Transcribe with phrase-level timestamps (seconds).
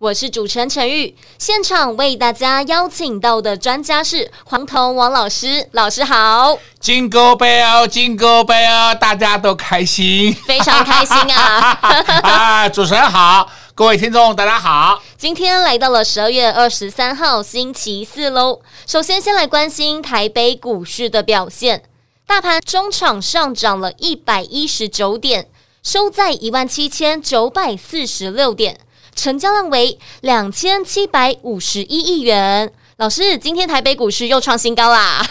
[0.00, 1.14] 我是主持人陈玉。
[1.36, 6.58] 现场为大家邀请到的专家是黄彤王老师，老师好。
[6.80, 11.78] Jingle Bell，Jingle Bell，大家都开心，非常开心啊！
[12.24, 15.02] 啊，主持人好，各位听众大家好。
[15.18, 18.62] 今天来到了十二月二十三号星期四喽。
[18.86, 21.82] 首先，先来关心台北股市的表现，
[22.26, 25.48] 大盘中场上涨了一百一十九点。
[25.82, 28.78] 收在一万七千九百四十六点，
[29.14, 32.72] 成交量为两千七百五十一亿元。
[32.96, 35.26] 老师，今天台北股市又创新高啦！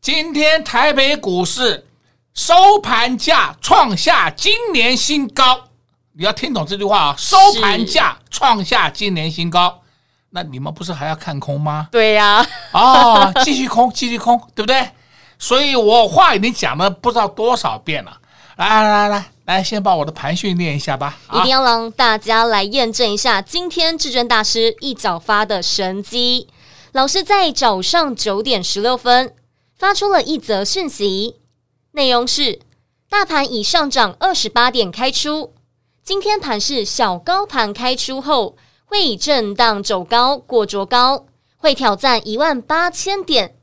[0.00, 1.86] 今天台北股市
[2.34, 5.68] 收盘价创下今年新高，
[6.12, 7.14] 你要听懂这句话啊！
[7.18, 9.82] 收盘价创下今年新高，
[10.30, 11.88] 那你们不是还要看空吗？
[11.90, 14.88] 对呀、啊，哦，继续空， 继续空，对不对？
[15.38, 18.16] 所以我话已经讲了不知道多少遍了。
[18.56, 19.24] 来来来来。
[19.50, 21.18] 来，先把我的盘训练一下吧。
[21.32, 26.46] 一定要让大家来验证一下今天至尊大师一早发的神机。
[26.92, 29.34] 老师在早上九点十六分
[29.76, 31.40] 发出了一则讯息，
[31.90, 32.60] 内容是：
[33.08, 35.52] 大盘已上涨二十八点开出，
[36.04, 43.56] 今天盘是小高盘开出后会以震荡走高过卓高，会挑战一万八千点，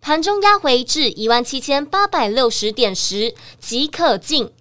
[0.00, 4.52] 盘中压回至一万七千八百六十点时即可进。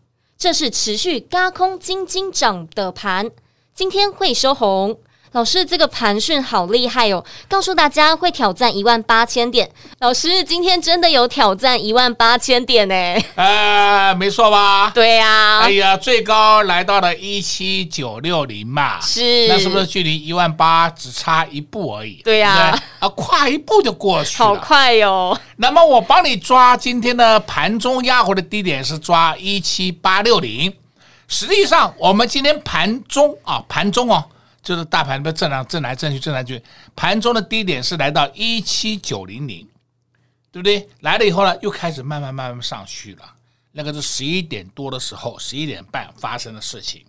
[0.41, 3.29] 这是持续高空金金涨的盘，
[3.75, 4.99] 今天会收红。
[5.33, 7.23] 老师，这个盘讯好厉害哦！
[7.47, 9.69] 告诉大家会挑战一万八千点。
[9.99, 12.93] 老师，今天真的有挑战一万八千点呢？
[13.35, 14.91] 呃，没错吧？
[14.93, 15.59] 对呀、啊。
[15.61, 19.47] 哎呀，最高来到了一七九六零嘛，是。
[19.47, 22.21] 那是不是距离一万八只差一步而已？
[22.25, 22.83] 对呀、啊。
[22.99, 25.39] 啊，跨一步就过去了，好快哟、哦。
[25.55, 30.73] 那么我帮你抓今天的盘中压回的低点是抓一七八六零。
[31.29, 34.25] 实际上，我们今天盘中啊，盘中哦。
[34.63, 36.63] 就是大盘的震荡，震来震去，震来震去。
[36.95, 39.67] 盘中的低点是来到一七九零零，
[40.51, 40.87] 对不对？
[40.99, 43.23] 来了以后呢，又开始慢慢慢慢上去了。
[43.71, 47.03] 那个是十一点多的时候，十一点半发生的事情。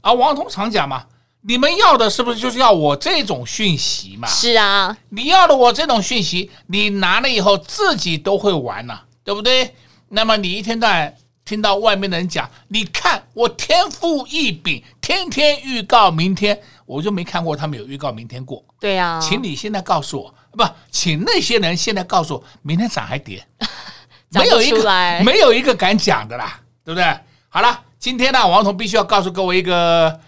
[0.00, 1.04] 而王通常讲嘛，
[1.42, 4.26] 你们要的是不是就是要我这种讯息嘛？
[4.28, 9.74] 是啊，你要的我这种讯息，你拿了以后自己都会玩了，对不对？
[10.08, 11.14] 那么你一天到晚。
[11.44, 18.64] 听到外面的人讲，你看我天赋异禀，天天预告明天，我就没看过他们有预告明天过。
[18.80, 23.46] 对呀、啊，请你现在告诉我，不，请那些人现在告诉我，明天涨还跌，
[24.32, 24.90] 没有一个
[25.22, 27.20] 没有一个敢讲的啦，对不对？
[27.50, 30.18] 好了，今天呢，王彤必须要告诉各位一个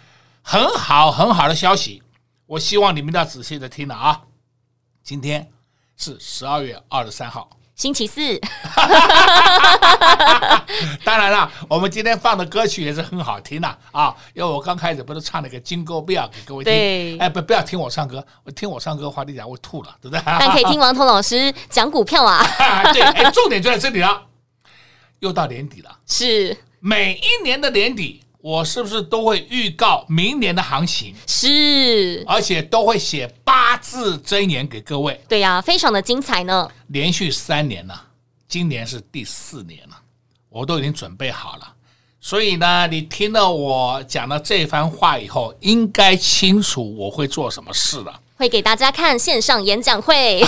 [0.43, 2.03] 很好很好的消息，
[2.44, 4.21] 我希望你们要仔细的听了啊。
[5.03, 5.50] 今天
[5.97, 7.48] 是十二月二十三号。
[7.81, 8.39] 星期四，
[11.03, 14.15] 当然了，我们今天放的歌曲也是很好听的啊！
[14.35, 20.23] 因为我刚开始不是唱了个《Jingle Bell》给各位听，对，哎，不，不要听我唱歌，我听我唱歌的话，你讲我吐了，对不对？
[20.27, 22.45] 但可以听王彤老师讲股票啊！
[22.93, 24.27] 对，哎，重点就在这里了，
[25.21, 28.21] 又到年底了，是每一年的年底。
[28.43, 31.15] 我是不是都会预告明年的行情？
[31.27, 35.21] 是，而且都会写八字真言给各位。
[35.28, 36.67] 对呀、啊，非常的精彩呢。
[36.87, 38.03] 连续三年了，
[38.49, 39.97] 今年是第四年了，
[40.49, 41.75] 我都已经准备好了。
[42.19, 48.21] 所以呢，你听了我讲了这番话以后，应该清楚我会做什么事了。
[48.37, 50.43] 会给大家看线上演讲会。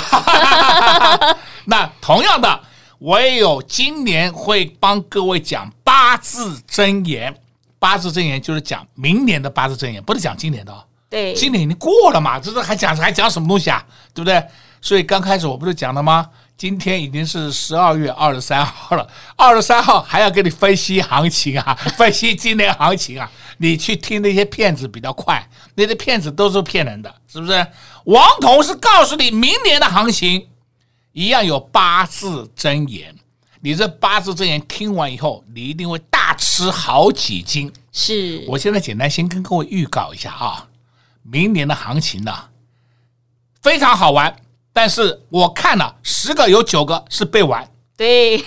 [1.66, 2.60] 那同样的，
[2.98, 7.38] 我也有今年会帮各位讲八字真言。
[7.82, 10.84] 八字真言就是讲明年的八字真言，不是讲今年的哦。
[11.10, 13.84] 对，今年已经过了嘛，这是还讲还讲什么东西啊？
[14.14, 14.40] 对不对？
[14.80, 16.30] 所以刚开始我不是讲了吗？
[16.56, 19.04] 今天已经是十二月二十三号了，
[19.36, 23.28] 二十三号还要给你分析行情啊， 分析今年行情啊。
[23.58, 27.66] 你去听那些骗子比较快，那些骗子都是骗人的，是不是？
[28.04, 30.46] 王彤是告诉你明年的行情，
[31.10, 33.12] 一样有八字真言。
[33.64, 37.72] 你这八字真言听完以后，你一定会大吃好几斤。
[37.92, 40.66] 是，我现在简单先跟各位预告一下啊，
[41.22, 42.34] 明年的行情呢，
[43.62, 44.34] 非常好玩，
[44.72, 47.70] 但是我看了十个有九个是被玩。
[47.96, 48.44] 对，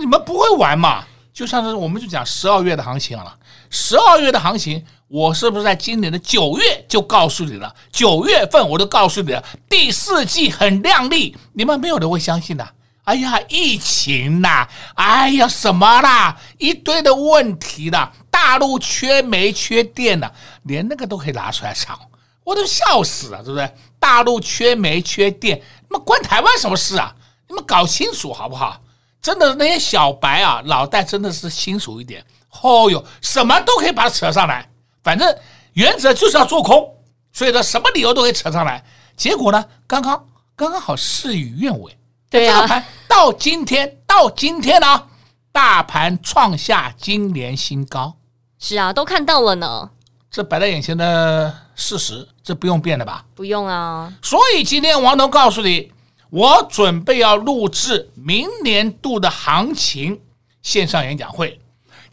[0.00, 1.04] 你们不会玩嘛？
[1.34, 3.38] 就像是我们就讲十二月的行情了，
[3.68, 7.74] 十二月的行情，我是不是在今年的九月就告诉你了？
[7.92, 12.66] 九月份我都告诉你了，第四季很靓丽，你们没有人会相信的。
[13.04, 20.30] 哎呀，疫情呐，哎呀，什么啦，一堆的问题啦，大陆缺煤缺电呐，
[20.62, 21.98] 连那个都可以拿出来炒，
[22.42, 23.70] 我都笑死了，对不对？
[24.00, 27.14] 大陆缺煤缺电，那么关台湾什么事啊？
[27.46, 28.80] 你们搞清楚好不好？
[29.20, 32.24] 真的那些小白啊，脑袋真的是清楚一点。
[32.62, 34.66] 哦哟，什么都可以把它扯上来，
[35.02, 35.36] 反正
[35.74, 36.88] 原则就是要做空，
[37.32, 38.82] 所以呢，什么理由都可以扯上来。
[39.14, 41.98] 结果呢，刚刚刚刚好事与愿违。
[42.34, 45.06] 对呀、啊，到今天到今天呢、啊，
[45.52, 48.16] 大盘创下今年新高。
[48.58, 49.88] 是啊，都看到了呢，
[50.32, 53.24] 这摆在眼前的事实，这不用变了吧？
[53.36, 54.12] 不用啊。
[54.20, 55.92] 所以今天王彤告诉你，
[56.30, 60.20] 我准备要录制明年度的行情
[60.60, 61.60] 线上演讲会，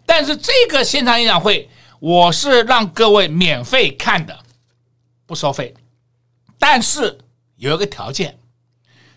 [0.06, 1.68] 但是这个线上演讲会
[2.00, 4.38] 我是让各位免费看的，
[5.25, 5.73] 不收费，
[6.59, 7.18] 但是
[7.56, 8.38] 有一个条件。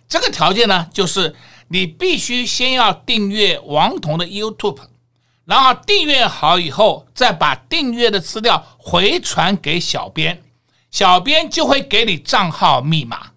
[0.08, 1.34] 这个条件呢，就是
[1.68, 4.78] 你必须先要订阅王彤的 YouTube，
[5.44, 10.42] 然后订阅好以后，再把订阅的资料回传给小编，
[10.90, 13.28] 小编就会给你账号密码。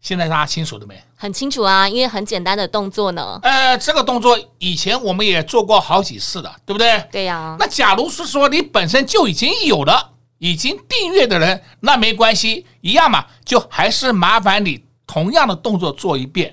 [0.00, 1.02] 现在大家清楚了没？
[1.16, 3.38] 很清楚啊，因为很简单的动作呢。
[3.42, 7.02] 呃，这个动作以前我们也做过好几次的，对不对？
[7.10, 7.56] 对呀、啊。
[7.58, 14.84] 那假如是说你本身就已经有了，已经订阅的人，那没关系，一样嘛，就还是麻烦你。
[15.14, 16.52] 同样的动作做一遍，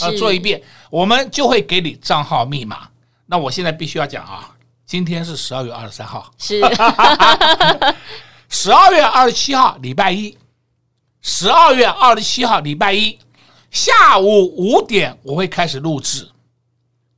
[0.00, 2.88] 啊，做一遍，我们就会给你账号密码。
[3.26, 4.48] 那我现在必须要讲啊，
[4.86, 6.58] 今天是十二月二十三号，是
[8.48, 10.34] 十二月二十七号礼拜一，
[11.20, 13.18] 十二月二十七号礼拜一
[13.70, 16.26] 下午五点我会开始录制。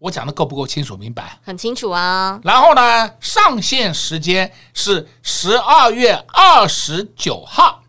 [0.00, 1.38] 我讲的够不够清楚明白？
[1.44, 2.40] 很清楚啊。
[2.43, 7.81] 然后呢，上线时间是十二月二十九号。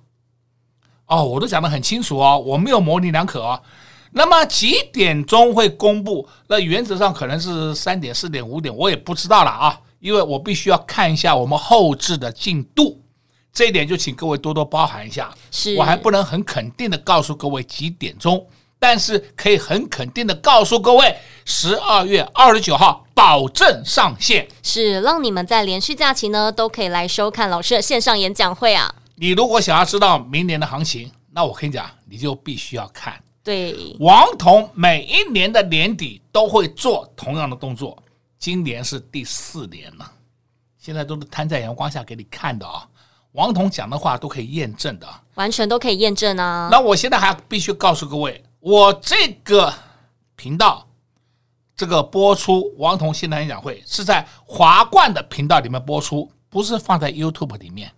[1.11, 3.61] 哦，我都讲得很清楚哦，我没有模棱两可哦。
[4.13, 6.25] 那么几点钟会公布？
[6.47, 13.01] 那原则上可能是三点、四点、五点，我也不知道了啊，因为我必须要看一下我们后置的进度，
[13.51, 15.29] 这一点就请各位多多包涵一下。
[15.51, 18.47] 是，我还不能很肯定的告诉各位几点钟，
[18.79, 28.95] 但是可以很肯定的告诉各位，十二月二十九号保证上线，是让你们在连续假期呢都可以来收看老师的线上演讲会啊。
[29.21, 33.21] 你如果想要知道明年的行情，那我跟你讲，你就必须要看。
[33.43, 37.95] 对，王彤每一年的年底都会做同样的动作，
[38.39, 40.11] 今年是第四年了，
[40.79, 42.83] 现在都是摊在阳光下给你看的啊。
[43.33, 46.69] 王彤讲的话都可以验证的，完全都可以验证啊。
[46.71, 49.71] 那我现在还必须告诉各位，我这个
[50.35, 50.87] 频道
[51.75, 57.91] 这个播出王彤线上演讲会是在华冠的频道里面播出，不是放在 YouTube 里面。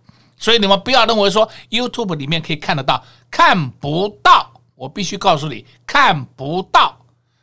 [0.44, 4.52] 所以你们不要认为说 YouTube 里面可以看得到，看不到。
[4.74, 6.98] 我必须告诉你，看不到。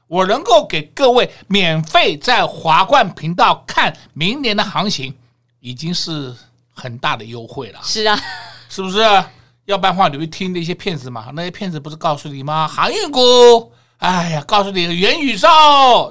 [0.05, 5.11] 我能够给各位免费在华冠频道看明年的行情，
[5.61, 6.31] 已经是
[6.69, 7.79] 很大的优惠了。
[7.81, 8.21] 是啊，
[8.69, 8.99] 是不是？
[9.65, 11.31] 要不然的话，你会听那些骗子嘛？
[11.33, 12.67] 那些骗子不是告诉你吗？
[12.67, 15.47] 航运股，哎呀，告诉你元宇宙，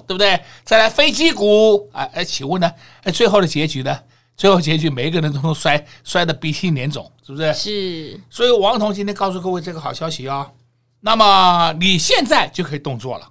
[0.09, 0.41] 对不对？
[0.65, 2.69] 再来飞机股，哎哎，请问呢？
[3.05, 3.97] 哎，最后的结局呢？
[4.41, 7.53] 最后结局，每一个人都能摔摔得鼻青脸肿，是不是？
[7.53, 8.21] 是。
[8.31, 10.51] 所以王彤今天告诉各位这个好消息哦。
[11.01, 13.29] 那么你现在就可以动作了。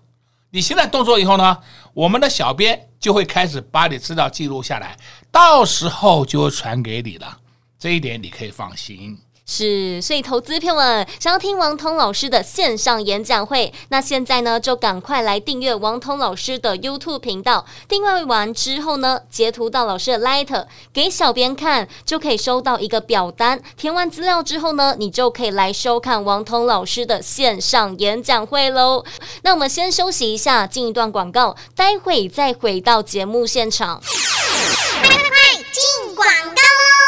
[0.52, 1.58] 你现在动作以后呢，
[1.96, 4.96] 我们的小编就会开始把你资料记录下来，
[5.32, 7.40] 到时候就会传给你了。
[7.80, 9.18] 这一点你可以放心。
[9.52, 17.66] 是，所以投资票们想要听王彤老师的线上演讲会，那现在呢就赶快来订阅王彤老师的 YouTube 频道。
[17.88, 23.60] 订阅完之后呢，截图到老师的 Light 给小编看，就可以收到一个表单。
[23.76, 29.04] 填完资料之后呢，你就可以来收看王彤老师的线上演讲会喽。
[29.42, 34.00] 那我们先休息一下，进一段广告，待会再回到节目现场。
[34.00, 36.99] 快快快，进广告喽。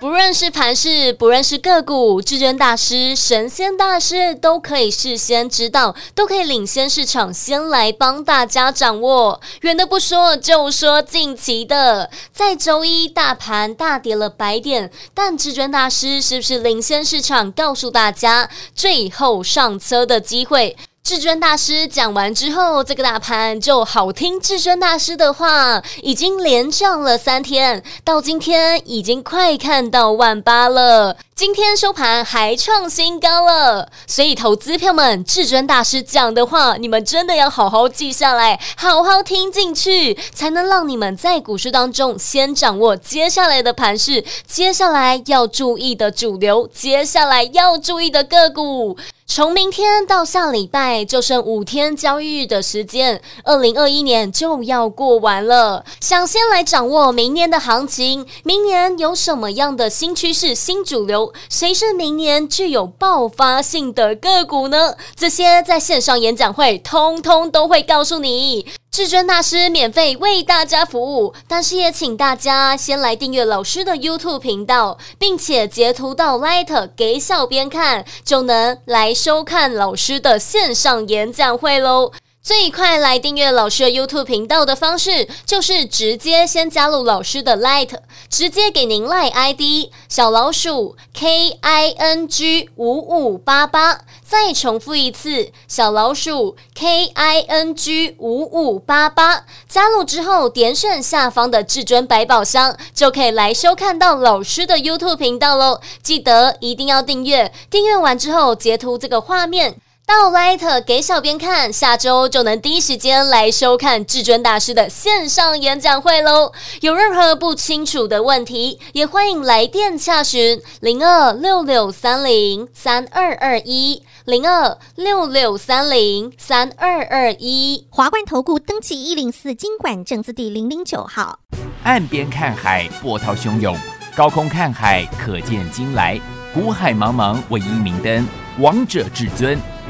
[0.00, 9.40] 不论是盘势，不论是个股，至尊大师、神仙大师都可以事先知道，都可以领先市场，先来帮大家掌握。
[9.60, 20.76] 远的不说，就说近期的，在周一大盘大跌了百点，但至尊大师是不是领先市场，告诉大家最后上车的机会？
[21.04, 31.16] 至尊大师讲完之后，这个大盘就好听至尊大师的话，已经连涨了三天，到今天已经快看到万八了。
[31.34, 48.96] 今天收盘还创新高了，所以投资票们，至尊大师讲的话，你们真的要好好记下来，好好听进去，才能让你们在股市当中先掌握接下来的盘势，接下来要注意的主流，接下来要注意的个股。
[49.34, 55.86] 从明天到下礼拜就剩五天交易日的时间，二零二一年就要过完了。
[56.02, 61.32] 想先来掌握明年的行情，明年有什么样的新趋势、新主流？
[61.48, 64.96] 谁是明年具有爆发性的个股呢？
[65.16, 68.66] 这些在线上演讲会通通都会告诉你。
[68.92, 82.12] 至尊大师免费为大家服务，但是也请大家先来订阅老师的 YouTube 频道，并且截图到 Light 给小编看，就能来收看老师的线上演讲会喽。
[82.42, 87.90] 最快来订阅老师的 YouTube 频道的方式，就是直接先加入老师的 Light，
[88.28, 99.44] 直接给您 Light ID 小老鼠 K I N G 五五八八，再重复一次小老鼠 K I N G 五五八八。
[99.68, 105.80] 加入之后，点选下方的至尊百宝箱，就可以来收看到老师的 YouTube 频道喽。
[106.02, 109.76] 记得一定要订阅，订阅完之后截图这个画面。
[110.12, 116.52] 到 Light 给小编看，下周就能第一时间来收看至尊大师的线上演讲会喽。
[116.82, 127.86] 有任何不清楚的问题，也欢迎来电洽询零二六六三零三二二一零二六六三零三二二一。
[127.88, 131.38] 华冠投顾登记一零四经管证字第零零九号。
[131.84, 133.74] 岸边看海，波涛汹涌；
[134.14, 136.20] 高空看海，可见金来。
[136.52, 138.28] 古海茫茫，唯一明灯，
[138.58, 139.58] 王者至尊。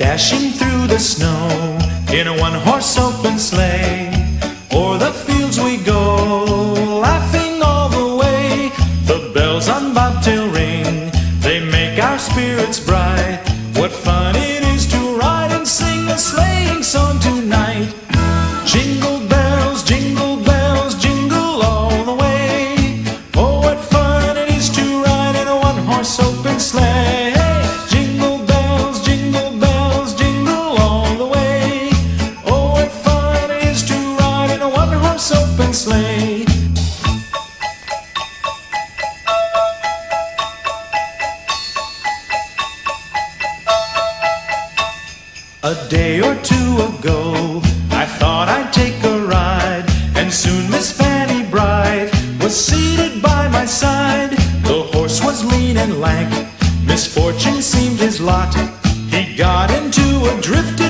[0.00, 1.76] ！Dashing through the snow
[2.10, 4.19] in a one-horse open sleigh,
[59.40, 60.89] got into a drifted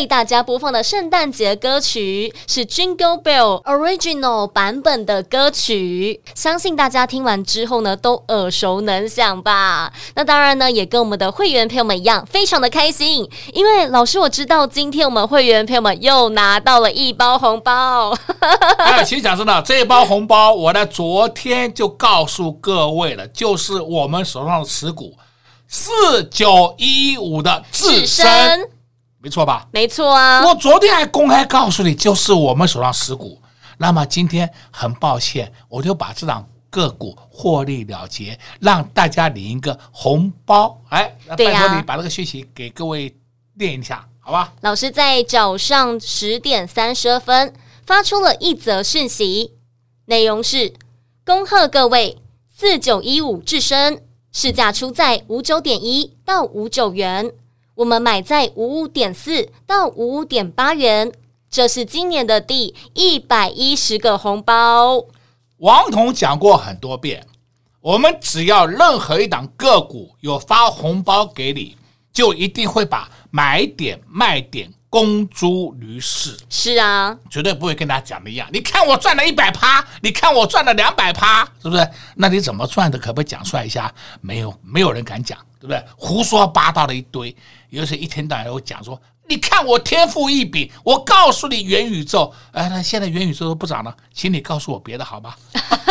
[0.00, 9.92] 为大家播放的圣诞节歌曲是 Jingle Bell Original 版本的歌曲，相信大家听完之后呢，都耳熟能详吧？
[10.14, 18.16] 那当然呢，也跟我们的会员朋友们一样，非常的开心，因为老师我知道今天我们会员朋友们又拿到了一包红包。
[18.80, 25.14] 哎，其实讲真的，这一包红包我在昨天就告诉各位了，就是我们手上的持股
[25.68, 28.70] 四九一五的智深。
[29.22, 29.68] 没错吧？
[29.70, 30.42] 没错啊！
[30.46, 33.38] 我昨天还公开告诉你，就是我们手上持股。
[33.76, 40.80] 那么今天很抱歉，我就把这档个股获利了结，让大家领一个红包。
[40.88, 43.14] 哎，那拜托你把这个讯息给各位
[43.54, 44.54] 念一下，好吧？
[44.62, 47.52] 老师在早上十点三十二分
[47.84, 49.52] 发出了一则讯息，
[50.06, 50.72] 内容是：
[51.26, 52.16] 恭贺各位
[52.56, 57.32] 四九一五智深市价出在五九点一到五九元。
[57.80, 61.10] 我们买在五五点四到五五点八元，
[61.48, 65.02] 这是今年的第一百一十个红包。
[65.56, 67.26] 王彤讲过很多遍，
[67.80, 71.74] 我们只要任何一档个股有发红包给你，
[72.12, 76.36] 就一定会把买点卖点公诸于世。
[76.50, 78.46] 是啊，绝对不会跟大家讲的一样。
[78.52, 81.90] 你看我赚了一百趴，你看我赚了两百趴，是不是？
[82.16, 82.98] 那你怎么赚的？
[82.98, 83.90] 可不可以讲出来一下？
[84.20, 85.38] 没有，没有人敢讲。
[85.60, 85.84] 对不对？
[85.94, 87.36] 胡说八道的一堆，
[87.68, 95.36] 有时一天到晚我讲说，你看我天赋异禀，我告诉你元宇宙，哎，那现在元宇宙都不涨了，请你告诉我别的好吧？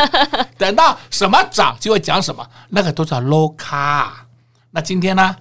[0.58, 4.26] 等到什么涨就会讲什么，那个都叫 low 卡。
[4.72, 5.36] 那今天呢？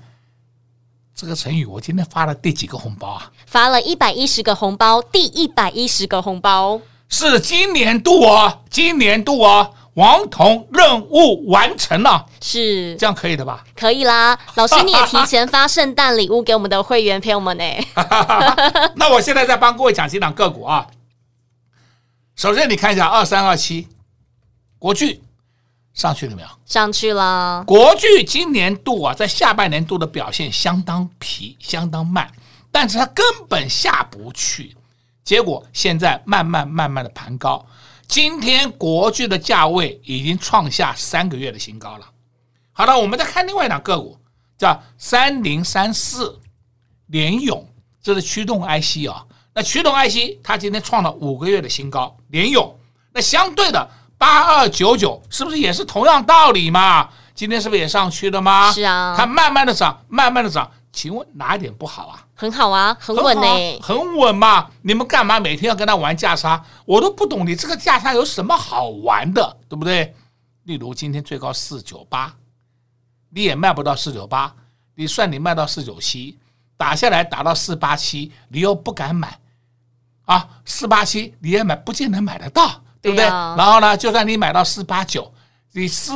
[1.21, 3.29] 这个成语我今天发了第几个红包啊？
[3.45, 9.75] 发了一百一十个红包，第一百一十个红包是今年度哦，今年度哦。
[9.95, 13.65] 王彤任务完成了，是这样可以的吧？
[13.75, 17.65] 可以啦， 老师你也提前发圣诞礼物给我们的会员朋友们呢。
[18.95, 20.87] 那我现在再帮各位讲几档个股啊。
[22.37, 23.89] 首先你看一下二三二七
[24.79, 25.21] 国巨
[25.99, 26.49] 上去了没有？
[26.65, 27.65] 上去了。
[27.67, 32.31] 国巨今年度啊，在下半年度的表现相当疲，相当慢，
[32.71, 34.77] 但是它根本下不去，
[35.25, 37.67] 结果现在慢慢慢慢的盘高。
[38.07, 42.07] 今天国巨的价位已经创下三个月的新高了。
[42.71, 44.17] 好了，我们再看另外一档个股，
[44.57, 46.39] 叫三零三四
[47.09, 47.69] 联勇，
[48.01, 49.27] 这是驱动 IC 啊。
[49.53, 52.79] 那驱动 IC 它今天创了五个月的新高，联勇。
[53.13, 57.09] 那相对的八二九九是不是也是同样道理嘛？
[57.35, 58.73] 今天是不是也上去了吗？
[58.73, 60.71] 是啊，它慢慢的涨，慢慢的涨。
[60.91, 62.25] 请问哪一点不好啊？
[62.35, 64.69] 很好啊，很稳呢、欸，很稳嘛。
[64.83, 66.65] 你们干嘛每天要跟他玩价差？
[66.85, 70.17] 我都不懂你这个价差有什么好玩的，对不对？
[70.65, 72.35] 例如今天最高四九八，
[73.31, 74.53] 你也卖不到四九八，
[74.97, 76.37] 你算你卖到四九七，
[76.77, 79.39] 打下来打到四八七，你又不敢买
[80.25, 80.49] 啊？
[80.65, 83.25] 四八七你也买，不见得买得到，对不对？
[83.25, 85.33] 对啊、然后呢，就算你买到四八九，
[85.73, 86.13] 你是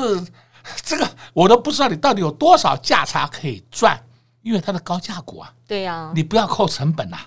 [0.82, 4.02] 这个我都不知道你到底有多少价差可以赚。
[4.42, 7.26] 因为它的高价股啊，对呀、啊，你不要扣成本呐、啊，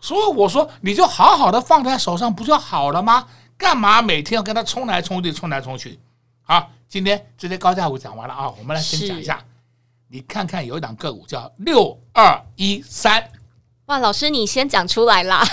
[0.00, 3.26] 所以我说你就好好的放在手上不就好了吗？
[3.58, 6.00] 干嘛每天要跟它冲来冲去，冲来冲去？
[6.40, 9.44] 好，今天这些高价股讲完了啊，我们来先讲一下，
[10.08, 13.30] 你看看有一档个股叫六二一三，
[13.84, 15.46] 哇，老师你先讲出来啦，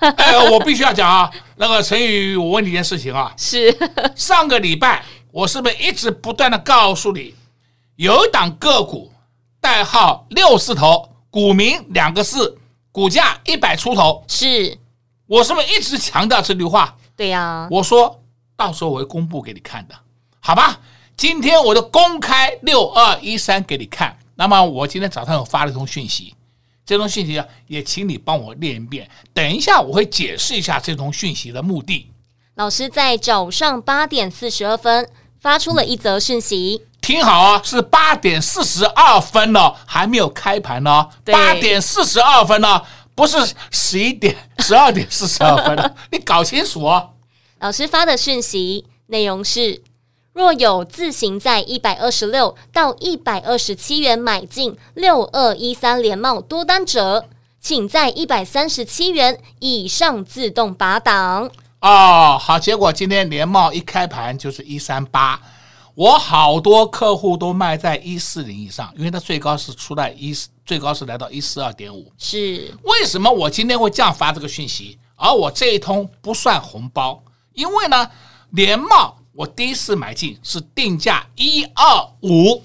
[0.00, 3.74] 哎，我必须要讲啊， 那个陈宇，我问你一件事情啊，是
[4.14, 7.34] 上个礼拜我是不是一直不断的告诉你，
[7.96, 9.10] 有一档个股？
[9.58, 12.56] 代号六四头，股名两个四，
[12.92, 14.78] 股价一百出头，是
[15.26, 16.94] 我是不是一直强调这句话？
[17.16, 18.22] 对呀、啊，我说
[18.54, 19.94] 到时候我会公布给你看的，
[20.38, 20.78] 好吧？
[21.16, 24.16] 今天我就公开六二一三给你看。
[24.36, 26.35] 那么我今天早上有发了一通讯息，
[26.86, 29.06] 这通讯息啊，也请你帮我念一遍。
[29.34, 32.10] 等一下我会解释一下这通讯息的目的。
[32.54, 36.80] 老师在早上八点四十二分发出了一则讯息。
[36.82, 41.08] 嗯听好啊，是八点四十二分哦，还没有开盘呢。
[41.24, 42.82] 八点四十二分呢，
[43.14, 43.36] 不是
[43.70, 47.10] 十一点、十二点四十二分的， 你搞清楚哦。
[47.60, 49.80] 老师发的讯息内容是：
[50.36, 57.26] 若有自行在一百二十六到一百二十七元买进六二一三联茂多单者，
[57.58, 61.50] 请在一百三十七元以上自动拔档。
[61.80, 65.40] 哦，好，结果今天联茂一开盘就是一三八。
[65.94, 72.12] 我好多客户都卖在一四零以上，因为它最高是出来一四，最高是来到一四二点五。
[72.18, 74.98] 是为什么我今天会这样发这个讯息？
[75.14, 77.22] 而我这一通不算红包，
[77.54, 78.10] 因为呢，
[78.50, 82.62] 联茂我第一次买进是定价一二五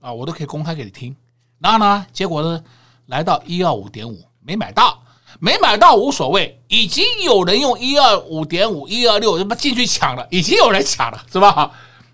[0.00, 1.14] 啊，我都可以公开给你听。
[1.58, 2.64] 然后呢，结果呢，
[3.06, 4.18] 来到一二五点五。
[4.40, 5.02] 没买到，
[5.40, 11.70] 没买到无所谓，已经有人用一二五点五、一二六什么进去抢了，已经有人抢了，是吧？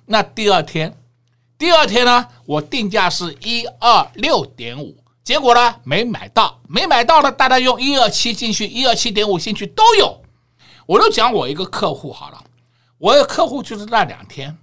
[0.06, 0.98] 那第二天，
[1.56, 10.20] 第二天呢，我定价是一二六点五，结果呢没买到，没买到呢，大家用一二七进去，一二七点五进去都有。
[10.86, 12.42] 我就讲我一个客户好了，
[13.04, 14.56] 我的客户就是那两天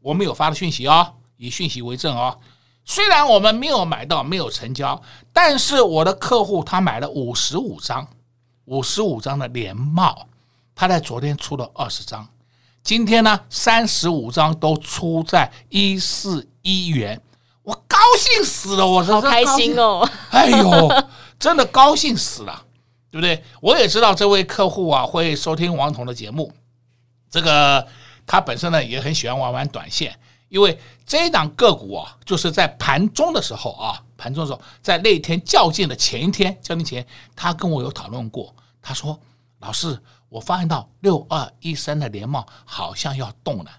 [0.00, 2.36] 我们有发的讯息哦，以讯息为证哦。
[2.84, 5.00] 虽然我们没有买到，没有成交，
[5.32, 8.04] 但是我的客户他买了五十五张，
[8.64, 10.26] 五十五张的连帽，
[10.74, 12.26] 他在昨天出了二十张，
[12.82, 17.22] 今天呢三十五张都出在一四一元，
[17.62, 21.04] 我高兴死了，我说好开心哦，哎呦，
[21.38, 22.64] 真的高兴死了，
[23.12, 23.44] 对不对？
[23.60, 26.52] 我也知道这位客户啊会收听王彤的节目，
[27.34, 27.84] 这个
[28.24, 30.16] 他本身呢也很喜欢玩玩短线。
[30.50, 38.54] 因为这一档个股啊，就是在盘中的时候啊，盘中的时候，在那天较劲的前一天，较劲前，他跟我有讨论过。
[38.80, 39.18] 他说
[39.58, 43.70] ：“老师，我发现到六二一三的联茂好像要动了。”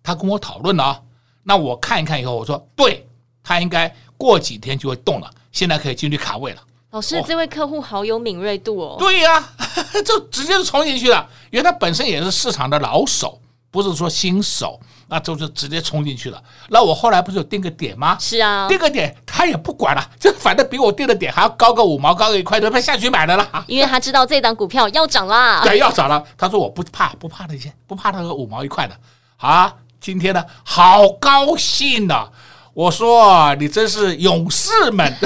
[0.00, 1.02] 他跟我讨论了啊。
[1.42, 3.04] 那我看一看以后，我说：“对，
[3.42, 6.62] 他应该过几天就会动了，现在可以进去卡位了。”
[6.92, 8.96] 老师，这位客户好有敏锐度哦。
[8.98, 9.48] 对呀、啊，
[10.04, 14.78] 就直接就冲进去了，因为他本身也是市场的老手，不是说新手。
[15.08, 16.42] 那就是直接冲进去了。
[16.70, 18.16] 那我后来不是有定个点吗？
[18.18, 23.64] 是啊，定个点他也不管了，就反正比我定的点还要高个五毛，高个一块，都他下去买的了。
[23.66, 25.60] 因为他知道这档股票要涨啦。
[25.64, 26.22] 对，要涨了。
[26.38, 28.96] 他说我不怕，不怕那些，不怕那个五毛一块的。
[29.36, 32.28] 啊，今天呢，好高兴呐！
[32.72, 35.14] 我说你真是勇士们。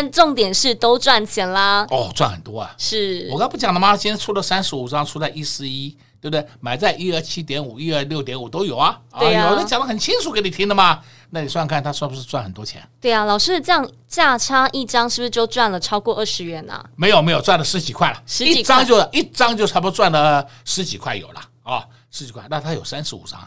[0.00, 1.86] 但重点是都赚钱啦。
[1.90, 2.74] 哦，赚很多啊。
[2.78, 3.94] 是我刚不讲了吗？
[3.96, 5.96] 今天出了三十五张，出在一四一。
[6.22, 6.46] 对不对？
[6.60, 9.00] 买在一二七点五、一二六点五都有啊。
[9.18, 11.00] 对呀、啊，有人讲的很清楚给你听的嘛。
[11.30, 12.86] 那你算算看，他算不是赚很多钱？
[13.00, 16.84] 对呀、啊，老师这样价差一张是不是就赚了超过二十元呢、啊？
[16.94, 18.22] 没有没有，赚了十几块了。
[18.26, 22.44] 十几张就一张就差不多赚了十几块有了啊、哦，十几块。
[22.50, 23.40] 那他有三十五张，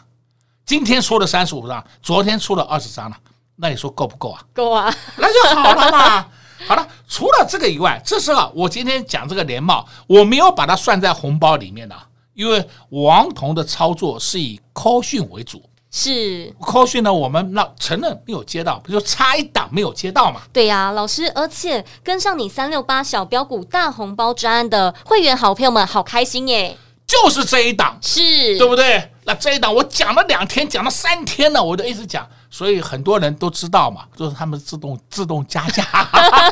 [0.66, 3.16] 今天出了三十五张，昨天出了二十张了。
[3.54, 4.44] 那你说够不够啊？
[4.52, 6.26] 够啊，那就好了嘛。
[6.66, 11.94] 好了，除了这个以外，这时候我今天讲这个连帽，我没有把它算在红包里面的。
[12.34, 20.40] 因为王彤的操作是以 call 讯为主，是 call 讯呢，我们那承认没有接到，不就差一档没有接到嘛。
[20.52, 26.76] 对呀、啊，老师，而且跟上你三六八小标股大红包专案的会员好朋友们，好开心耶！
[27.06, 29.12] 就是这一档，是对不对？
[29.26, 35.84] 那这一档我讲了两天，讲了三天了，我都一直讲，所以很多人都知道嘛，就是他们自动自动加价。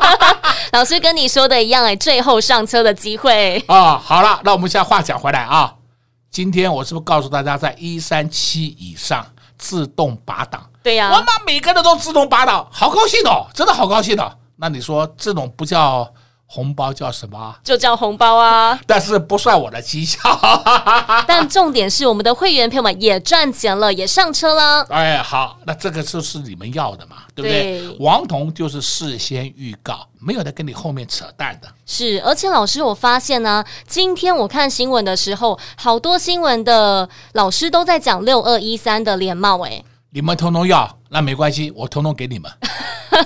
[0.74, 4.00] 老师跟你说的一样哎，最后上车的机会啊、哦！
[4.04, 5.72] 好了，那我们现在话讲回来啊，
[6.28, 9.24] 今天我是不是告诉大家，在一三七以上
[9.56, 10.68] 自动拔档？
[10.82, 14.36] 对呀、啊，我妈每个人都自动拔档，好高兴哦，真的好高兴哦。
[14.56, 16.12] 那你说这种不叫？
[16.54, 17.56] 红包叫什么？
[17.64, 18.78] 就叫红包啊！
[18.86, 20.18] 但是不算我的绩效。
[21.26, 24.82] 但重点是我们的会员朋友们也赚钱了，也上车了。
[24.90, 27.80] 哎，好，那这个就是你们要的嘛，对不对？
[27.80, 31.68] 对，王彤就是事先预告，没有在跟你后面扯淡的。
[31.86, 39.58] 是，而且老师，我发现呢、啊，今天我看新闻的时候，好多新闻的老师都在讲六二一三的连帽。
[39.64, 42.52] 哎，你们通通要，那没关系，我通通给你们。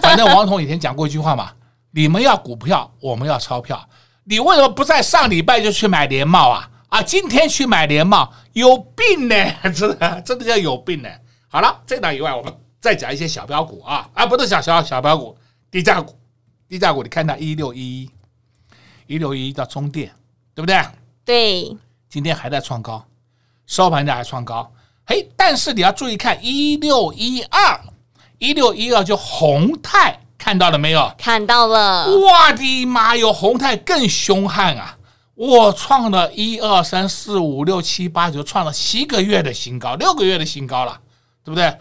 [0.00, 1.50] 反正王彤以前讲过一句话嘛。
[1.96, 3.88] 你们要股票，我们要钞票。
[4.24, 6.70] 你为什么不在上礼拜就去买联茂啊？
[6.90, 9.34] 啊，今天去买联茂，有病呢！
[9.74, 11.08] 真的，真的叫有病呢。
[11.48, 15.38] 好了，这档以外，我们再讲一些小标股啊，啊，不是小小小标股，
[15.70, 16.14] 低价股，
[16.68, 18.10] 低价股，你看它一六一一，
[19.06, 20.12] 一六一一叫中电，
[20.54, 20.78] 对不对？
[21.24, 21.76] 对，
[22.10, 23.02] 今天还在创高，
[23.66, 24.70] 收盘价还创高。
[25.06, 27.80] 嘿，但是你要注意看一六一二，
[28.36, 30.20] 一六一二就宏泰。
[30.38, 31.12] 看到了没有？
[31.18, 32.06] 看到了！
[32.10, 34.96] 我的妈哟，宏泰更凶悍啊！
[35.34, 40.98] 我创了一二三四五六七八九，创了七个月的新高，六个月的新高了，
[41.44, 41.76] 对不对？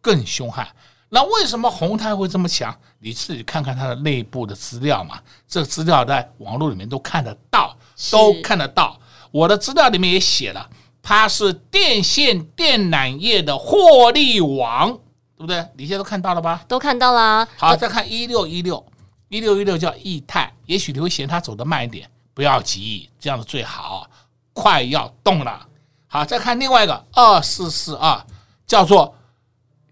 [0.00, 0.66] 更凶悍。
[1.08, 2.74] 那为什么宏泰会这么强？
[2.98, 5.18] 你自己看看它的内部的资料嘛。
[5.46, 7.76] 这个资料在网络里面都看得到，
[8.10, 8.98] 都看得到。
[9.30, 10.68] 我的资料里面也写了，
[11.02, 14.98] 它是电线电缆业的获利王。
[15.36, 15.66] 对不对？
[15.76, 16.64] 你现在都看到了吧？
[16.66, 17.46] 都看到啦。
[17.58, 18.84] 好，再看一六一六，
[19.28, 24.08] 一六一六叫易泰，也许你会嫌它走得慢一点，不要急，这样子最好，
[24.54, 25.66] 快要动了。
[26.06, 28.24] 好，再看另外一个二四四二，
[28.66, 29.14] 叫做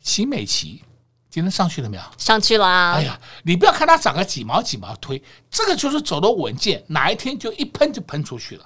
[0.01, 0.83] 新美齐，
[1.29, 2.03] 今天上去了没有？
[2.17, 2.93] 上去了啊。
[2.95, 8.65] 哎呀，你不要看它涨个几毛几毛推，这个就是走的稳健，哪一天就一喷就喷出去了。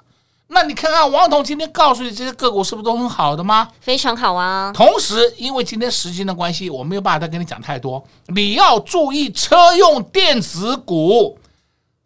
[0.51, 3.69] 那你看看王彤今天告诉你这些个股是不是都很好的吗？
[3.81, 4.73] 非常好啊！
[4.75, 8.03] 同时，因为今天时间的关系，我没有办法再跟你讲太多。
[8.29, 11.39] 你要注意车用电子股，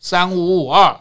[0.01, 1.01] 三五五二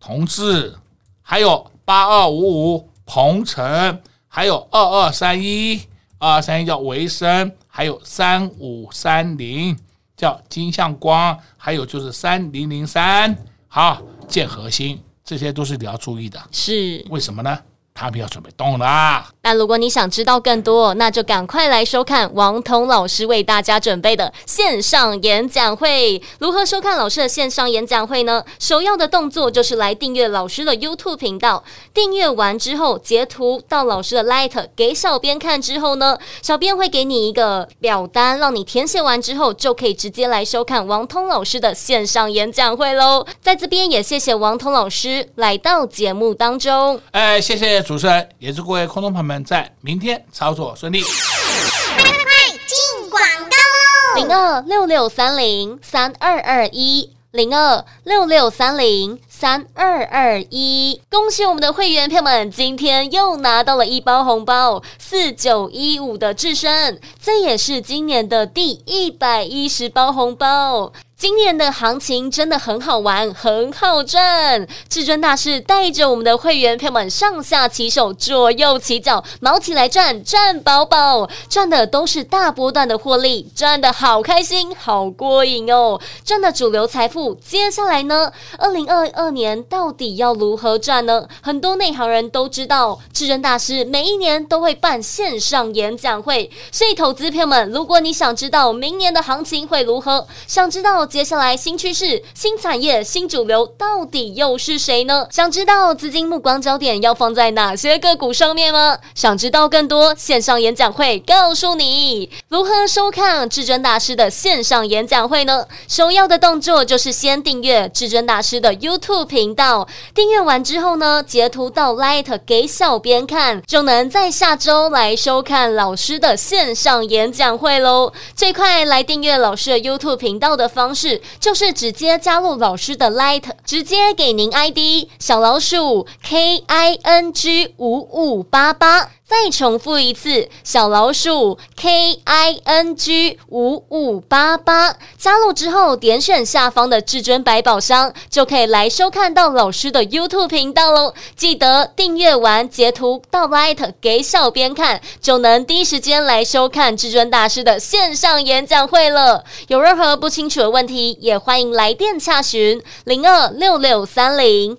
[0.00, 0.74] 同志，
[1.20, 5.82] 还有八二五五鹏程，还有二二三一
[6.18, 9.78] 二二三一叫维生，还有三五三零
[10.16, 13.36] 叫金相光，还有就是三零零三
[13.68, 16.40] 好建和兴，这些都是你要注意的。
[16.50, 17.58] 是为什么呢？
[17.92, 19.26] 他们要准备动了。
[19.46, 26.20] 那如果你想知道更多，那就赶快来收看王彤老师为大家准备的线上演讲会。
[26.40, 28.42] 如何收看老师的线上演讲会呢？
[28.58, 31.62] 首要的动作就是来订阅老师的 YouTube 频道。
[31.94, 43.24] 订阅完之后，截图到老师的 Light 给小编看之后呢，小编会给你一个表单，让你填写完之后，就可以直接来收看王彤老师的线上演讲会喽。
[43.40, 47.00] 在这边也谢谢王彤老师来到节目当中。
[47.12, 47.80] 哎，谢谢。
[47.80, 51.02] 主持人也祝各位空中朋友们在明天操作顺利。
[51.02, 54.20] 快快快，进广告喽！
[54.20, 61.00] 零二六六三零三二二一，零二六六三零三二二一。
[61.10, 70.92] 恭喜我们的会员朋友们，今天又拿到了一包红包，四九一五的智深，这也是今年的第一百一十包红包。
[71.18, 74.68] 今年的行情真的很好玩，很好赚。
[74.86, 85.98] 至尊大师带着我们的会员朋友们上下其手，左右起脚，毛起来赚，赚饱饱，赚的都是大波段的获利，赚的好开心，好过瘾哦！
[86.22, 88.30] 赚的主流财富，接下来呢？
[88.58, 91.26] 二零二二年到底要如何赚呢？
[91.40, 101.05] 很多内行人都知道，至尊大师每一年都会办线上演讲会，所以投资朋友们，如果你想知道明年的行情会如何，想知道。
[101.06, 105.26] 接下来新趋势、新产业、新主流到底又是谁呢？
[105.30, 108.98] 想知道资金目光焦点要放在哪些个股上面吗？
[109.14, 115.66] 想知道更多线上演讲会，告诉你如何收看至尊大师的线上演讲会呢？
[115.86, 128.12] 首要的动作就是先订阅至尊大师的 YouTube 频道，订阅完之后呢，截图到 Light 给小编看，就能在下周来收看老师的线上演讲会喽。
[128.34, 130.95] 最快来订阅老师的 YouTube 频道的方。
[130.96, 139.10] 是，就是直接加入老师的 Light，直接给您 ID 小老鼠 K I N G 五五八八。
[139.28, 151.12] 再重复一次，小老鼠 K I N G 五五八八，加入之后点选下方的至尊百宝箱，就可以来收看到老师的 YouTube 频道喽。
[151.34, 159.42] 记得订阅完截图到 Light 给小编看，就能第一时间来收看至尊大师的线上演讲会了。
[159.66, 164.78] 有任何不清楚的问题，也欢迎来电洽询零二六六三零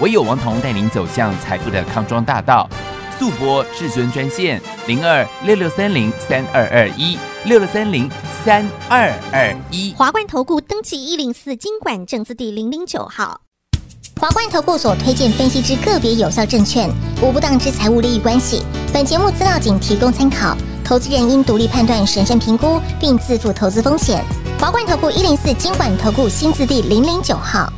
[0.00, 2.68] 唯有王彤带领走向财富的康庄大道，
[3.18, 8.10] 速播至尊专线零二六六三零三二二一六六三零
[8.44, 9.94] 三二二一。
[9.96, 13.42] 华冠投顾登记一零四金管证字第零零九号。
[14.20, 16.88] 华冠投顾所推荐分析之个别有效证券，
[17.22, 18.62] 无不当之财务利益关系。
[18.92, 24.24] 本节目资料仅提供参考，投资人应独立判断、审慎评估，并自负投资风险。
[24.60, 27.72] 华冠投顾一零四金管投顾新字第零零九号。